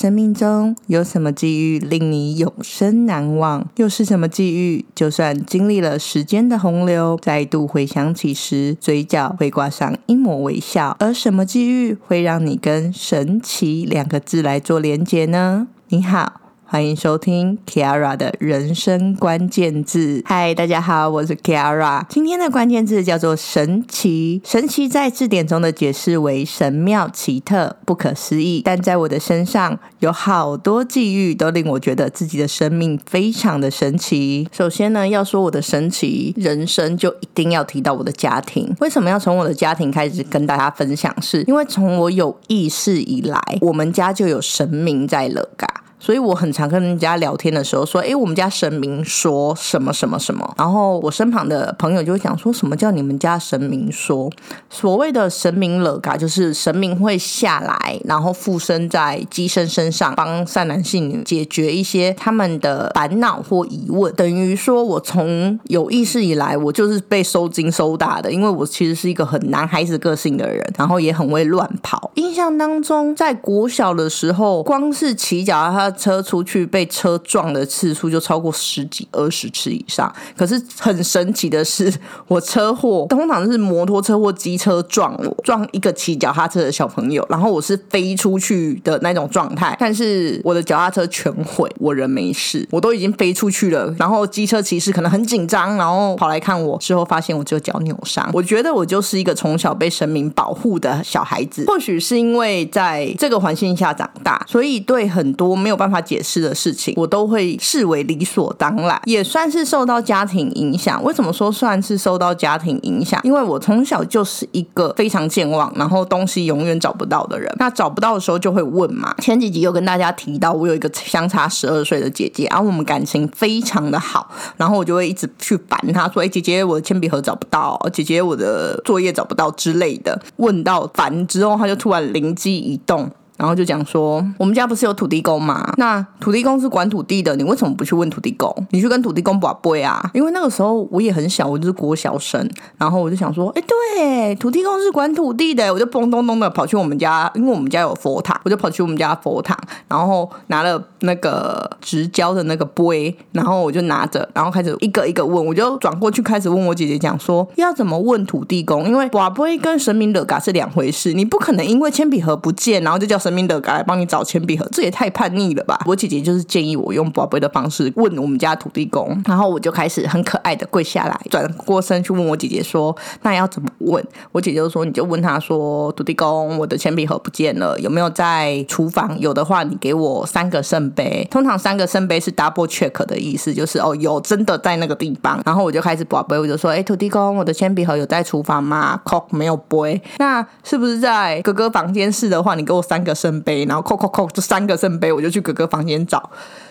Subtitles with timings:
[0.00, 3.66] 生命中有什么际遇令你永生难忘？
[3.78, 4.84] 又是什么际遇？
[4.94, 10.96] 就算经历了时间的洪流，再度回想起时，嘴角会挂上一抹微笑。
[11.00, 15.66] 而什么际遇会让你跟“神奇”两个字来做连结呢？
[15.88, 16.47] 你好。
[16.70, 20.22] 欢迎收听 Kiara 的人生关键字。
[20.26, 22.04] 嗨，大家好，我是 Kiara。
[22.10, 24.42] 今天的关键字叫做“神奇”。
[24.44, 28.60] 神奇在字典中的解释为神妙、奇特、不可思议。
[28.62, 34.46] 但在我的身上，有好多际遇都令我觉得自己的生命非常的神奇。
[34.52, 38.76] 首先呢，要说我的神奇人生，就一定要提到我的家庭。
[38.80, 41.10] 为什么要从我的家庭开始跟大家分享？
[41.22, 45.66] 是因为从我有意识以来，我们家就有神明在了嘎。
[46.00, 54.30] 所以我很常跟人家聊天的时候说：“哎，我们家神明说什么什么什么。”然后我身旁的朋友就会讲说：“什么叫你们家神明说？
[54.70, 64.14] 所谓的神明了嘎，就是神明会下来，然后附身在机身身上，帮善男信女解决一些他们的烦恼或疑问。
[64.14, 72.12] 等于说，我从有意识以来，我就是被收金收大的，因为我其实是一个很男孩子个性的人，然后也很会乱跑。
[72.14, 75.87] 印象当中，在国小的时候，光是骑脚踏。
[75.92, 81.92] 车出去被车撞的次数就超过十几二十次以上，可是很神奇的是，
[82.26, 98.28] 我车祸 通常是摩托车或机车撞我，撞一个骑脚踏车的小朋友，然后我是飞出去的那种状态，但是我的脚踏车全毁，我人没事，我都已经飞出去了，然后机车骑士可能很紧张，然后跑来看我，之后发现我只有脚扭伤。
[98.34, 105.77] 我觉得我就是一个从小被神明保护的小孩子，或许是因为在这个环境下长大，所以对很多没有。
[105.78, 111.02] 办法解释的事情，我都会视为理所当然，也算是受到家庭影响。
[111.04, 113.20] 为什么说算是受到家庭影响？
[113.22, 117.50] 因为我从小就是一个非常健忘，然后东西永远找不到的人。
[117.58, 119.14] 那找不到的时候就会问嘛。
[119.18, 133.10] 前几集有跟大家提到，我有一个相差十二岁的姐姐，然后我们感情非常的好，然后我就会一直去烦她说：“哎，姐姐，我的铅笔盒找不到，姐姐，我的作业找不到之类的。”问到烦之后，她就突然灵机一动。
[133.38, 135.72] 然后就讲说，我们家不是有土地公吗？
[135.76, 138.52] 那土地公是管土地的，你为什么不去问土地公？
[138.70, 140.10] 你去跟土地公把杯啊？
[140.12, 149.56] 因为那个时候我也很小，我就是国小生，然后我就想说，哎，对，土地公是管土地的，我就咚咚咚的跑去我们家，因为我们家有佛堂，我就跑去我们家佛堂，
[149.86, 158.88] 然后拿了那个直交的那个杯，然后我就拿着，然后开始一个一个问，我就转过去开始问我姐姐讲说，要怎么问土地公？
[158.88, 163.16] 因为把杯跟神明的嘎是两回事，你不可能因为铅笔盒不见，然后就叫。
[163.27, 165.80] 神明的来帮你找铅笔盒，这也太叛逆了吧！
[165.86, 174.02] 我姐姐就是建议我用宝贝的方式问我们家土地公，然后我就开始很可爱的跪下来，转过身去问我姐姐说：“那要怎么问？”
[174.32, 179.18] 我姐姐就说：“你就问他说，土地公，我的铅笔盒不见了，有没有在厨房？
[179.18, 181.26] 有的话，你给我三个圣杯。
[181.30, 185.40] 通常三个圣杯是 double check 的意思，就是哦，有真的在那个地方。
[185.44, 196.30] 然后我就开始宝贝，我就说：哎，土地公，我的铅笔盒有在厨房吗？cock 没有杯，那是不是在哥哥房间是的话，你给我三个。”圣杯，然后扣扣扣，这三个圣杯，我就去哥哥房间找，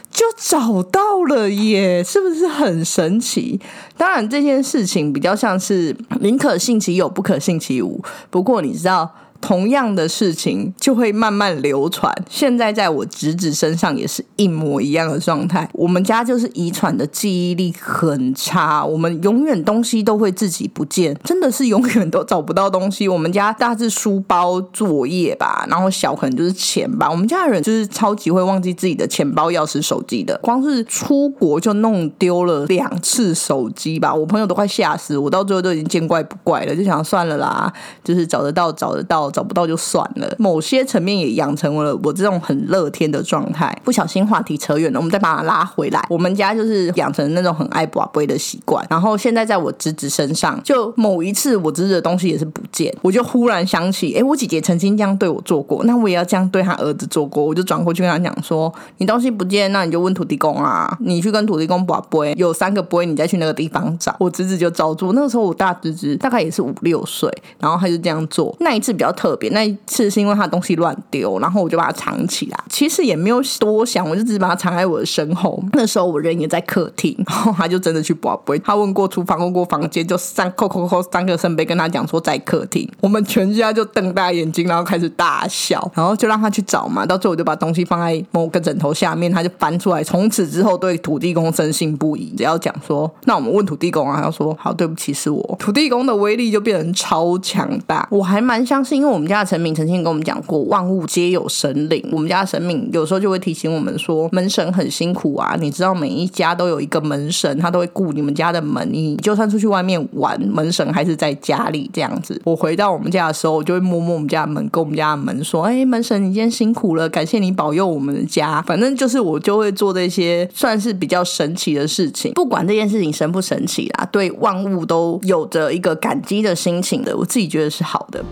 [0.09, 2.03] 就找到了耶！
[2.03, 3.59] 是不是很神奇？
[3.97, 8.01] 当然，这件事情比较像是宁可信其有，不可信其无。
[8.29, 9.13] 不过，你知道。
[9.39, 12.13] 同样的事情就会慢慢流传。
[12.29, 15.69] 现在在我侄子身上也是一模一样的状态。
[15.73, 23.07] 我们家就是遗传的记忆力很差，我们永远东西都会自己不见，真的是永远都找不到东西。
[23.07, 27.09] 我们家大致书包、作业吧，然后小可能就是钱吧。
[27.09, 30.37] 我们家的人就是超级会忘记自己的钱包、钥匙、手机的。
[30.41, 35.17] 光是出国就弄丢了两次手机吧，我朋友都快吓死。
[35.17, 37.71] 我到最后都已经见怪不怪了，就想算了啦，
[38.03, 39.26] 就是找得到找得到。
[39.29, 43.75] 找不到就算了，某些层面也养成了我这种很乐天的状态。
[43.83, 46.05] 不小心话题扯远了，我们再把它拉回来。
[46.09, 48.85] 我们家就是养成那种很爱宝贝的习惯。
[48.89, 57.43] 然后现在在我侄子身上，就某一次我侄子的东西也是不见，我就忽然想起，哎，我姐姐曾经这样对我做过，那我也要这样对他儿子做过。
[57.43, 57.93] 我就转过。
[57.97, 65.13] 去跟他讲说：“你东西不见，那你就问土地公啊，你去跟土地公宝贝，有三个杯，你再去那个地方找。”我侄子就照做。
[65.13, 67.27] 那个时候我大侄子大概也是五六岁，
[67.59, 68.55] 然后他就这样做。
[68.59, 69.11] 那一次比较。
[69.17, 72.59] 特别那一次是因为他东西乱丢，然后我就把它藏起来。
[72.69, 75.61] 其实也没有多想，我就只是把它藏在我的身后。
[75.73, 78.59] 那时候我人也在客厅，然后他就真的去宝贝。
[78.59, 82.87] 他问过厨房，问过房间，就三扣扣扣三个圣杯跟他讲说在客厅。
[83.01, 87.03] 我们全家就瞪大眼睛，然后开始大笑，然后就让他去找嘛。
[87.03, 90.03] 到最后我就把东西放在某个枕头下面，他就翻出来。
[90.03, 95.55] 从此之后对土地公深信不疑，只要讲说那我们问土地公啊，他说好，对不起是我。
[95.57, 98.97] 土地公的威力就变成超强大，我还蛮相信。
[98.97, 102.03] 为我们家的神明曾经跟我们讲过，万物皆有神灵。
[102.11, 105.55] 我们家的神明有时候就会提醒我们说，门神很辛苦啊。
[105.59, 108.87] 你知道每一家都有一个门神，他都会顾你们家的门。
[108.91, 112.39] 你就算出去外面玩，门神还是在家里这样子。
[112.45, 128.23] 我回到我们家的时候，我就会摸摸我们家的门，跟我们家的门说：“哎，门神，你今天辛苦了，感谢你保佑我们的家。”反正就是我就会做这些算是比较神奇的事情，不管这件事情神不神奇啦，对万物都有着一个感激的心情的，我自己觉得是好的。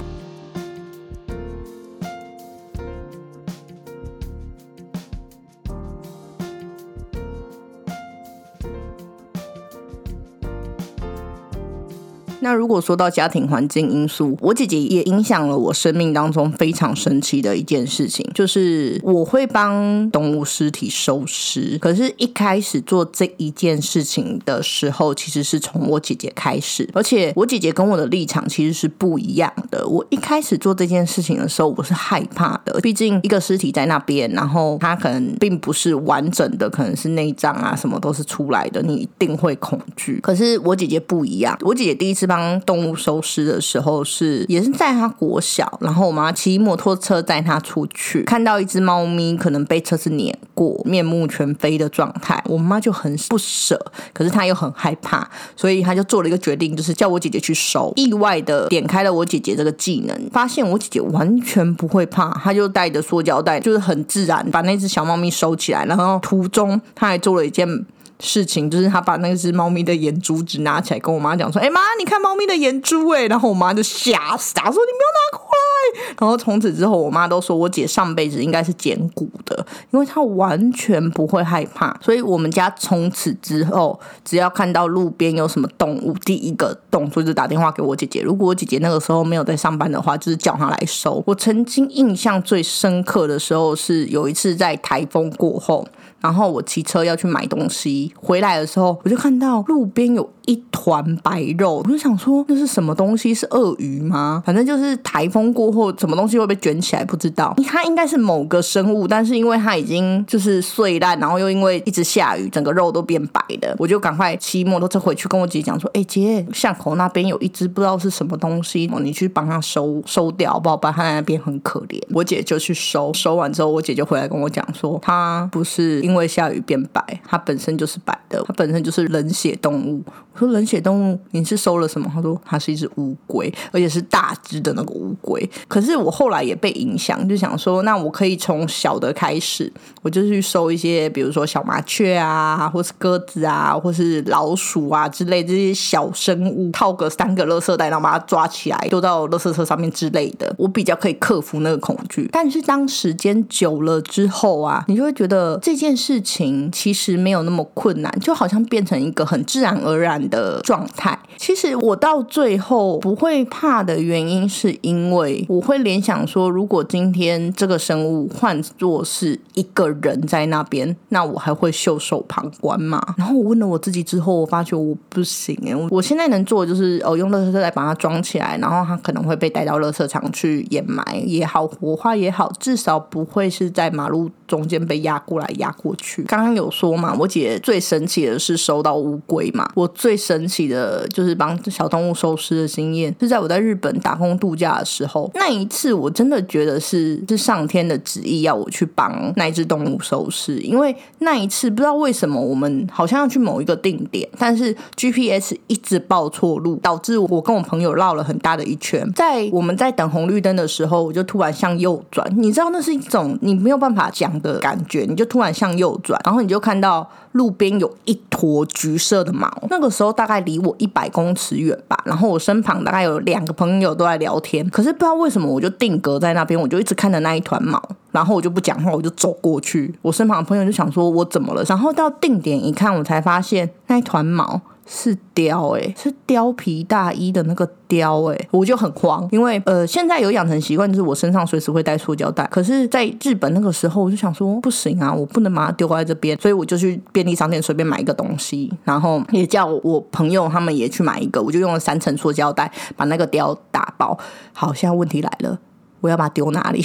[12.45, 21.75] 那如果说到家庭环境因素，我姐姐也影响了我生命当中非常神奇的一件事情，就是我会帮动物尸体收尸。
[21.79, 29.83] 可是，一开始做这一件事情的时候，其实是从我姐姐开始，而且我姐姐跟我的立场其实是不一样的。
[29.87, 40.19] 我一开始做这件事情的时候，我是害怕的，毕竟一个尸体在那边，然后它可能并不是完整的，可能是内脏啊什么都是出来的，你一定会恐惧。
[40.21, 42.34] 可是我姐姐不一样，我姐姐第一次帮。
[42.35, 53.79] 当动物收尸的时候，是也是在他国小，然后我妈骑摩托车载他出去，看到一只猫咪可能被车子碾过，面目全非的状态，我妈就很不舍，
[54.11, 57.93] 可是她又很害怕，所以她就做了一个决定，就是叫我姐姐去收。
[57.95, 67.85] 意外的点开了我姐姐这个技能，发现我姐姐完全不会怕，她就带着塑胶袋，就是很自然把那只小猫咪收起来，然后途中她还做了一件。
[68.19, 75.64] 事情就是他把那只猫咪的眼珠子拿起来跟我妈讲说：“哎妈，你看猫咪的眼珠哎！”然后我妈就吓死，她说：“你没有拿过来。”
[76.19, 81.95] 然后从此之后，我妈都说我姐上辈子应该是捡骨的，因为她完全不会害怕。
[82.01, 88.21] 所以我们家从此之后，只要看到路边有什么动物，第一个动作就打电话给我姐姐。
[88.21, 91.23] 如果我姐姐那个时候没有在上班的话，就是叫她来收。
[91.25, 95.87] 我曾经印象最深刻的时候是有一次在台风过后。
[96.21, 103.31] 然后我骑车要去买东西，回来的时候我就看到路边有一团白肉，我就想说那是什么东西？
[103.31, 104.41] 是鳄鱼吗？
[104.43, 107.53] 反正就是台风过，或什么东西会被卷起来，不知道。
[107.67, 120.75] 它应该是某个生物，但是因为它已经就是碎烂，然后又因为一直下雨，整个肉都变白的，我就赶快骑摩托车回去跟我姐讲说：“哎姐，巷口那边有一只不知道是什么东西，你去帮它收收掉，不好？
[120.77, 130.03] 把它在那边很可怜。”我姐就去收，收完之后，我姐就回来跟我讲说：“它不是因为。”下雨变白，它本身就是白的，它本身就是冷血动物。
[130.33, 132.11] 我说冷血动物，你是收了什么？
[132.13, 135.49] 她说它是一只乌龟，而且是大只的那个乌龟。
[135.67, 139.71] 可是我后来也被影响，就想说，那我可以从小的开始，
[140.01, 150.53] 我就去收一些，比如说小麻雀啊，或是鸽子啊，或是老鼠啊之类这些小生物，套个三个垃圾袋，然后把它抓起来丢到垃圾车上面之类的。
[150.57, 152.27] 我比较可以克服那个恐惧。
[152.31, 160.15] 但是当时间久了之后啊，你就会觉得这件事情其实没有那么困难，就好像变成一个很自然而然。
[160.25, 173.01] 的状态，其实我到最后不会怕的原因，是因为我会联想说，如果今天这个生物换作是一个人在那边，那我还会袖手旁观吗？
[173.17, 186.21] 然后我问了我自己之后，我发觉我不行哎，我现在能做的就是哦，用垃圾袋把它装起来，然后它可能会被带到垃圾场去掩埋也好，火化也好，至少不会是在马路中间被压过来压过去。
[186.23, 189.89] 刚刚有说嘛，我姐最神奇的是收到乌龟嘛，我。
[189.95, 195.31] 最神奇的就是帮小动物收尸的经验，是在我在日本打工度假的时候。
[195.35, 209.07] 那一次我真的觉得是是上天的旨意要我去帮那只动物收尸，因为那一次不知道为什么我们好像要去某一个定点，但是 GPS 一直报错路，导致我跟我朋友绕了很大的一圈。
[209.13, 220.15] 在我们在等红绿灯的时候，我就突然向右转，你知道那是一种你没有办法讲的感觉，你就突然向右转，然后你就看到路边有一坨橘色的毛，那个时候。
[220.15, 229.91] 大概离我一百公尺远吧，然后我身旁大概有两个朋友都在聊天，可是不知道为为什么我就定格在那边，我就一直看着那一团毛，然后我就不讲话，我就走过去。
[230.03, 234.61] 我身旁的朋友就想说我怎么了，然后到定点一看，我才发现那一团毛。
[234.87, 242.47] 是貂哎，是貂皮大衣的那个貂哎，我就很慌，因为呃，现在有养成习惯，就是我身上随时会带塑胶袋。
[242.51, 254.17] 可是，在日本那个时候，我就想说不行啊，我不能把它丢在这边，所以我就去便利商店随便买一个东西，然后也叫我朋友他们也去买一个，我就用了三层塑胶袋把那个貂打包。
[254.53, 255.59] 好，现在问题来了，
[256.01, 256.83] 我要把它丢哪里？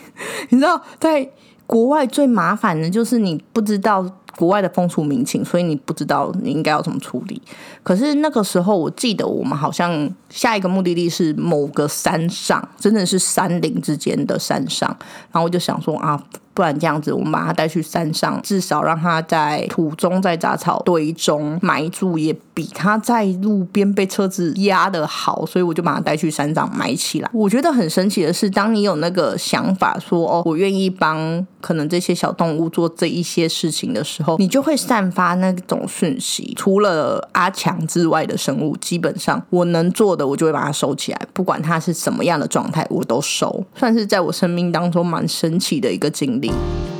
[0.50, 1.28] 你知道，在
[1.66, 4.04] 国外最麻烦的就是你不知道。
[4.34, 7.40] 国外的风俗民情，所以你不知道你应该要怎么处理。
[7.82, 14.88] 可是那个时候，我记得我们好像下一个目的地是某个山上，真的是山林之间的山上，
[15.30, 16.20] 然后我就想说啊。
[16.54, 25.46] 不然这样子，我们把它带去山上，至少让它在土中、在杂草堆中埋住，也比它在路边被车子压的好。
[25.46, 27.30] 所以我就把它带去山上埋起来。
[27.32, 36.52] 我觉得很神奇的是，当你有那个想法说哦，我愿意帮可能这些小动物做这一些事情的时候，你就会散发那种讯息。
[36.56, 43.64] 除了阿强之外的生物，基本上我能做的，我就会把它收起来，不管它是什么样的状态，我都收。
[43.74, 46.41] 算是在我生命当中蛮神奇的一个经历。
[46.42, 46.91] 力。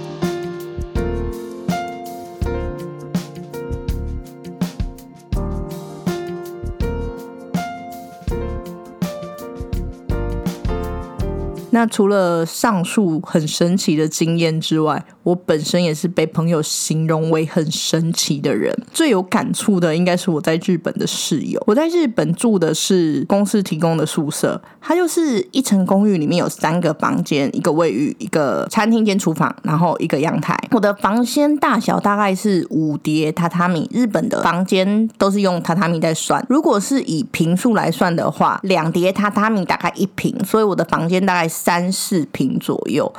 [11.75, 18.71] 那除了上述很神奇的经验之外，我本身也是被朋友形容为很神奇的人。
[18.93, 21.59] 最有感触的应该是我在日本的室友。
[21.67, 30.55] 我在日本住的是公司提供的宿舍，它就是一层公寓，里面有三个房间，一个卫浴，一个餐厅兼厨房，然后一个阳台。
[30.73, 33.89] 我的房间大小大概是五叠榻榻米。
[33.91, 41.62] 日本的房间都是用榻榻米在算，如果是以平数来算的话，两叠榻榻米大概一平，所以我的房间大概是。
[41.65, 43.13] 三四平左右。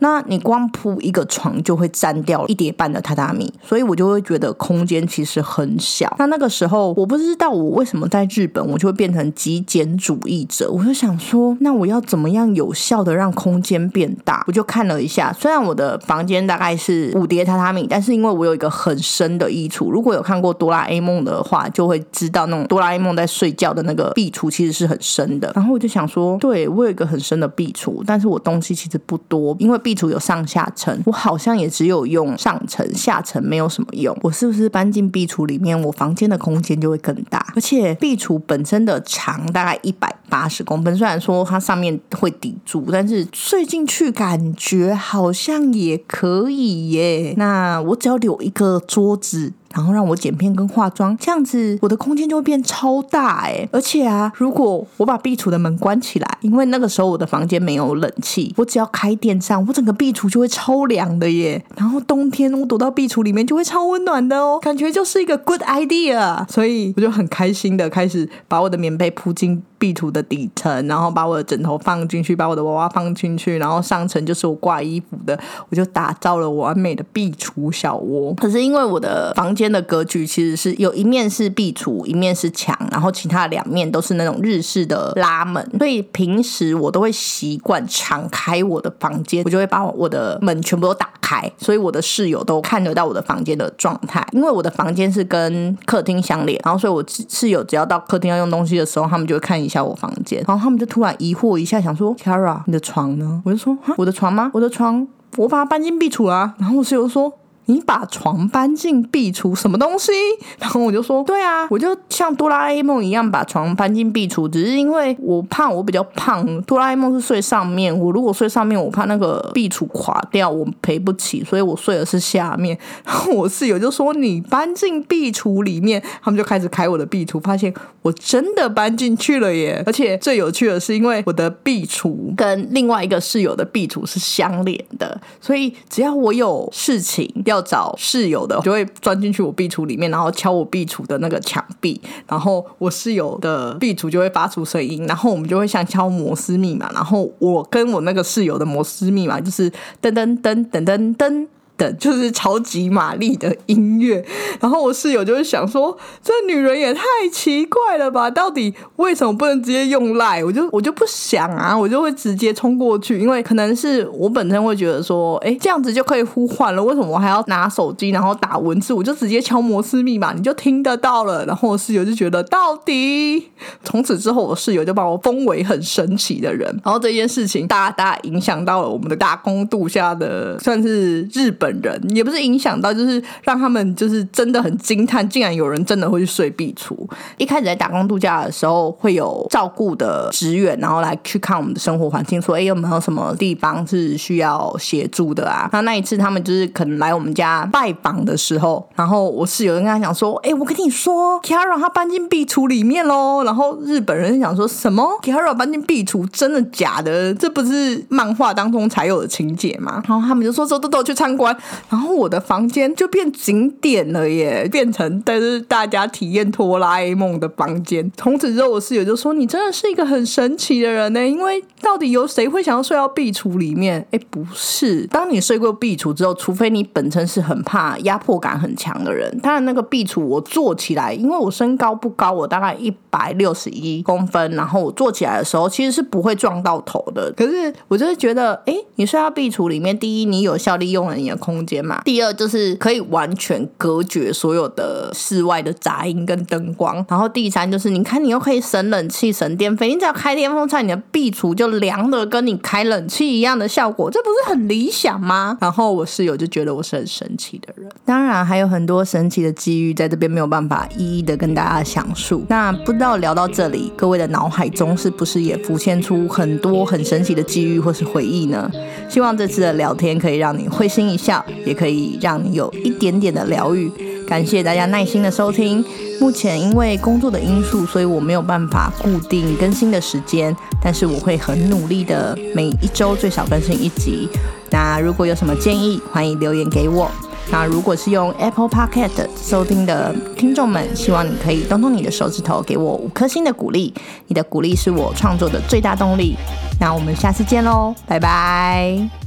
[0.00, 6.14] 那你光铺一个床就会占掉一叠半的榻榻米，所以我就会觉得空间其实很小。
[6.18, 14.44] 那那个时候我不知道我为什么在日本我就会变成极简主义者，我就想说，那我要怎么样有效的让空间变大？
[14.46, 25.52] 我就看了一下，虽然我的房间大概是五叠榻榻米，但是因为我有一个很深的衣橱，如果有看过哆啦 A 梦的话，就会知道那种哆啦 A 梦在睡觉的那个壁橱其实是很深的。
[25.54, 34.16] 然后我就想说，对我有一个很深的壁橱，但是我东西其实不多，因为壁壁橱有上下层，我好像也只有用上层，下层没有什么用。
[34.22, 37.44] 我是不是搬进壁橱里面，我房间的空间就会更大？
[37.56, 47.34] 而且壁橱本身的长大概一百八十公分，虽然说它上面会抵住，但是睡进去感觉好像也可以耶。
[47.36, 49.54] 那我只要留一个桌子。
[49.74, 53.68] 然后让我剪片跟化妆，这样子我的空间就会变超大哎！
[53.72, 61.64] 而且啊，如果我把壁橱的门关起来，因为那个时候我的房间没有冷气，我只要开电扇，我整个壁橱就会超凉的耶。
[61.76, 66.44] 然后冬天我躲到壁橱里面就会超温暖的哦，感觉就是一个 good idea。
[66.50, 69.62] 所以我就很开心的开始把我的棉被铺进。
[69.80, 75.36] 壁橱的底层，然后把我的枕头放进去，把我的娃娃放进去，然后上层就是我挂衣服的，
[75.70, 78.34] 我就打造了完美的壁橱小窝。
[78.34, 94.22] 可是因为我的房间的格局其实是有一面是壁橱，一面是墙，然后其他两面都是那种日式的拉门，所以平时我都会习惯敞开我的房间，我就会把我的门全部都打开，所以我的室友都看得到我的房间的状态。
[94.32, 99.69] 因为我的房间是跟客厅相连，然后所以我室友只要到客厅要用东西的时候，他们就会看一。
[99.70, 104.50] 下我房间，然后他们就突然疑惑一下，想说：“Kara，你的床呢？”我就说：“我的床吗？
[104.52, 105.08] 我的床，
[105.38, 107.32] 我把它搬进壁橱啊。”然后我室友说。
[107.70, 110.10] 你把床搬进壁橱，什么东西？
[110.58, 122.76] 然后我就说，对啊，我就像哆啦 A 梦一样把床搬进壁橱，只是因为我怕我比较胖，哆啦 A 梦是睡上面，我如果睡上面，我怕那个壁橱垮掉，我赔不起，所以我睡的是下面。
[123.06, 127.72] 然后我室友就说，你搬进壁橱里面，他们就开始开我的壁橱，发现
[128.02, 129.80] 我真的搬进去了耶！
[129.86, 137.59] 而且最有趣的是，因为我的壁橱跟另外一个室友的壁橱是相连的，所以只要我有事情要。
[137.62, 149.70] 找室友的就会钻进去我壁橱里面，然后敲我壁橱的那个墙壁，然后我室友的壁橱就会发出声音，然后我们就会像敲摩斯密码，然后我跟我那个室友的摩斯密码就是
[150.02, 151.46] 噔噔噔噔噔噔。
[151.80, 154.22] 的就是超级玛丽的音乐，
[154.60, 158.30] 然后我室友就会想说，这女人也太奇怪了吧？
[158.30, 160.44] 到底为什么不能直接用赖？
[160.44, 168.92] 我就我就不想啊，我就会直接冲过去，因为可能是我本身会觉得说，哎，这样子就可以呼唤了，为什么我还要拿手机然后打文字？
[168.92, 171.46] 我就直接敲摩斯密码，你就听得到了。
[171.46, 173.48] 然后我室友就觉得，到底
[173.82, 176.68] 从此之后，我室友就把我封为很神奇的人。
[176.84, 181.69] 然后这件事情大大影响到了我们的打工度假的，算是日本。
[181.82, 186.94] 人也不是影响到，就是让他们就是真的很惊叹，竟然有人真的会去睡壁橱。
[187.36, 195.68] 一开始在打工度假的时候，会有照顾的职员，然后来去看我们的生活环境，说哎有没有什么地方是需要协助的啊？
[195.72, 203.42] 那那一次他们就是可能来我们家拜访的时候，然后我室友跟他讲说，哎，我跟你说，Kara 他搬进壁橱里面喽。
[203.44, 207.32] 然后日本人想说什么？Kara 搬进壁橱，真的假的？
[207.34, 210.02] 这不是漫画当中才有的情节吗？
[210.06, 211.56] 然后他们就说走走走去参观。
[211.88, 218.10] 然后我的房间就变景点了耶，变成但是大家体验哆啦 A 梦的房间。
[218.16, 224.06] 从此之后，我室友就说：“你真的是一个很神奇的人呢，因为到底有谁会想要睡到壁橱里面？
[224.10, 237.32] 哎，不是，当你睡过壁橱之后，除非你本身是很怕压迫感很强的人，当然那个壁橱我坐起来，因为我身高不高，我大概一百六十一公分，然后我坐起来的时候其实是不会撞到头的。
[237.36, 255.58] 可是我就是觉得，哎，你睡到壁橱里面，第一，你有效利用了你的空空间嘛；第二，就是可以完全隔绝所有的室外的杂音跟灯光；然后第三，就是你看你又可以省冷气、省电费，你只要开电风扇，你的壁橱就凉的跟你开冷气一样的效果，这不是很理想吗？
[255.60, 257.90] 然后我室友就觉得我是很神奇的人。
[258.04, 262.44] 当然还有很多神奇的机遇在这边没有办法一一的跟大家详述。
[262.48, 268.70] 那不知道聊到这里，各位的脑海中是不是也浮现出很多很神奇的机遇或是回忆呢？
[269.08, 273.90] 希望这次的聊天可以让你会心一笑，也可以让你有一点点的疗愈。
[274.26, 275.84] 感谢大家耐心的收听。
[276.20, 284.28] 目前因为工作的因素，所以我没有办法固定更新的时间，但是我会很努力的，每一周最少更新一集。
[284.70, 287.10] 那如果有什么建议，欢迎留言给我。
[287.50, 293.92] 那如果是用 Apple Podcast 收听的听众们，希望你可以动动你的手指头，给我五颗星的鼓励。
[294.28, 296.36] 你的鼓励是我创作的最大动力。
[296.78, 299.19] 那我们下次见喽，拜拜。